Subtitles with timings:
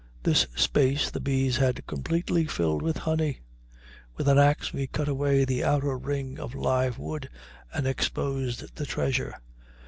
[0.23, 3.41] This space the bees had completely filled with honey.
[4.17, 7.29] With an ax we cut away the outer ring of live wood
[7.71, 9.35] and exposed the treasure.